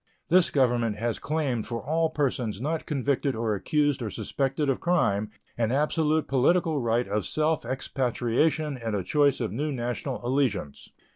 [0.29, 5.29] This Government has claimed for all persons not convicted or accused or suspected of crime
[5.59, 10.89] an absolute political right of self expatriation and a choice of new national allegiance.